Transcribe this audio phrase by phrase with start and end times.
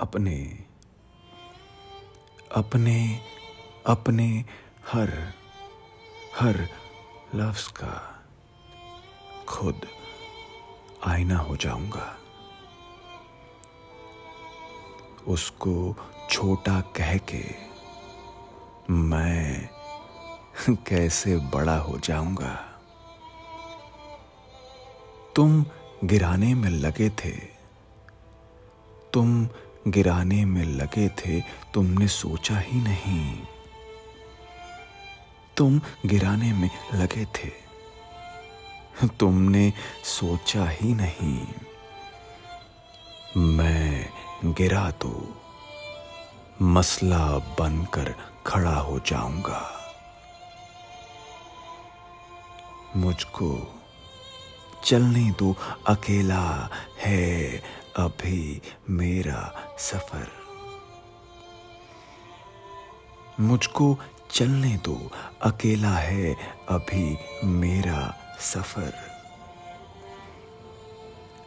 [0.00, 0.64] अपने
[2.52, 3.20] अपने
[3.86, 4.44] अपने
[4.92, 5.32] हर
[6.36, 6.68] हर
[7.34, 8.24] लफ्ज का
[9.48, 9.80] खुद
[11.04, 12.16] आईना हो जाऊँगा।
[15.26, 15.96] उसको
[16.30, 17.44] छोटा कह के
[18.90, 19.68] मैं
[20.70, 22.54] कैसे बड़ा हो जाऊँगा?
[25.36, 25.64] तुम
[26.04, 27.60] गिराने में लगे थे।
[29.12, 29.48] तुम
[29.88, 31.40] गिराने में लगे थे,
[31.74, 33.38] तुमने सोचा ही नहीं।
[35.56, 37.70] तुम गिराने में लगे थे।
[39.08, 39.72] तुमने
[40.04, 41.46] सोचा ही नहीं।
[43.36, 44.10] मैं
[44.44, 45.42] गिरा तो
[46.62, 48.14] मसला बनकर
[48.46, 49.76] खड़ा हो जाऊँगा।
[52.96, 53.80] मुझको
[54.84, 55.56] चलने दो,
[55.86, 57.62] अकेला है
[57.96, 60.28] अभी मेरा सफ़र।
[63.40, 63.98] मुझको
[64.30, 65.10] चलने दो,
[65.42, 66.34] अकेला है
[66.68, 68.92] अभी मेरा सफ़र।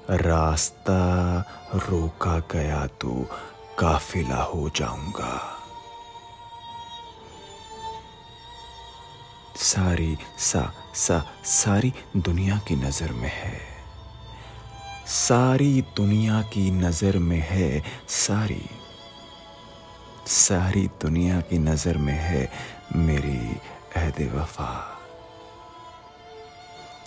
[0.09, 1.40] रास्ता
[1.76, 3.30] रोका गया तो
[3.80, 5.59] काफिला हो जाऊँगा।
[9.56, 13.73] सारी सा सा, सारी दुनिया की नज़र में है।
[15.08, 18.70] सारी दुनिया की नज़र में है, सारी
[20.28, 22.52] सारी दुनिया की नज़र में है
[22.96, 23.56] मेरी
[23.96, 25.00] अहद वफा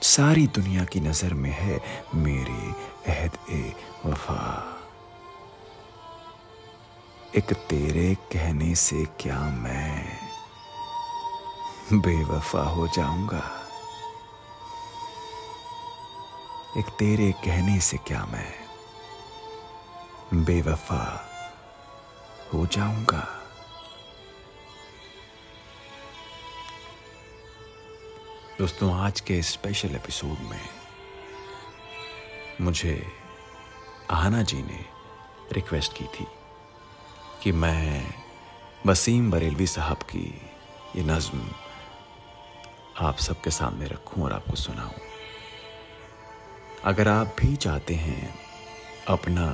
[0.02, 1.80] सारी दुनिया की नज़र में है
[2.14, 2.74] मेरी
[3.12, 3.74] अहद ए
[4.06, 4.72] वफा
[7.36, 10.04] एक तेरे कहने से क्या मैं
[11.92, 13.65] बेवफा हो जाऊँगा?
[16.78, 18.66] एक तेरे कहने से क्या मैं
[20.44, 21.30] बेवफा
[22.54, 23.28] हो जाऊँगा?
[28.58, 30.68] दोस्तों, आज के स्पेशल एपिसोड में
[32.60, 33.12] मुझे
[34.10, 34.84] आहना जी ने
[35.52, 36.26] रिक्वेस्ट की थी
[37.42, 38.14] कि मैं
[38.86, 40.52] वसीम बरेलवी साहब की
[40.96, 41.50] ये नज्म
[42.98, 45.15] आप सबके सामने रखूँ और आपको सुनाऊं।
[46.86, 48.34] अगर आप भी चाहते हैं
[49.08, 49.46] अपना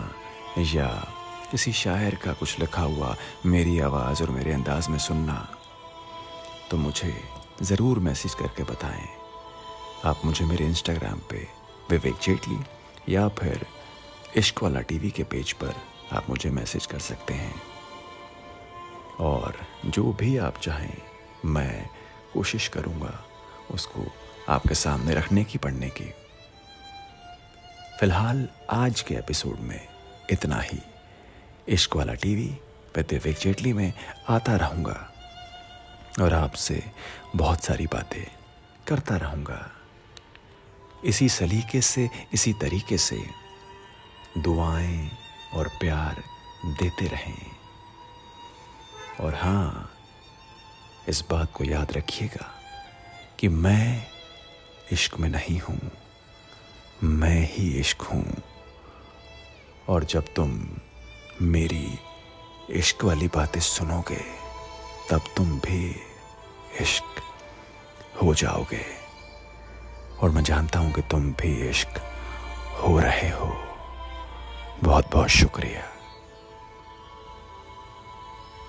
[0.73, 0.89] या
[1.51, 3.15] किसी शायर का कुछ लिखा हुआ
[3.47, 5.37] मेरी आवाज़ और मेरे अंदाज में सुनना
[6.71, 7.15] तो मुझे
[7.63, 9.09] ज़रूर मैसेज करके बताएँ।
[10.05, 11.47] आप मुझे मेरे इंस्टाग्राम पे
[11.91, 12.59] विवेक जेटली
[13.09, 13.67] या फिर
[14.37, 15.75] इश्क वाला टीवी के पेज पर
[16.13, 17.55] आप मुझे मैसेज कर सकते हैं।
[19.21, 20.97] और जो भी आप चाहें,
[21.45, 21.89] मैं
[22.35, 23.19] कोशिश करूँगा
[23.71, 24.07] उसको
[24.49, 26.13] आपके सामने रखने की, पढ़ने की।
[28.03, 29.89] फ़िलहाल आज के एपिसोड में
[30.31, 30.79] इतना ही।
[31.69, 32.59] इश्क वाला टीवी
[32.95, 33.93] पे दिव्य जेटली में
[34.29, 35.13] आता रहूँगा
[36.21, 36.85] और आपसे
[37.37, 38.25] बहुत सारी बातें
[38.89, 39.71] करता रहूँगा।
[41.05, 43.25] इसी सलीके से, इसी तरीके से
[44.39, 45.11] दुआएँ
[45.55, 46.23] और प्यार
[46.67, 47.47] देते रहें।
[49.21, 49.93] और हाँ
[51.09, 52.51] इस बात को याद रखिएगा
[53.39, 54.07] कि मैं
[54.93, 55.81] इश्क में नहीं हूँ।
[57.05, 58.37] मैं ही इश्क हूँ।
[59.89, 60.67] और जब तुम
[61.43, 61.99] मेरी
[62.71, 64.25] इश्क वाली बातें सुनोगे,
[65.11, 65.97] तब तुम भी
[66.81, 67.23] इश्क
[68.23, 68.85] हो जाओगे।
[70.21, 72.03] और मैं जानता हूँ कि तुम भी इश्क
[72.83, 73.57] हो रहे हो।
[74.83, 75.92] बहुत बहुत शुक्रिया।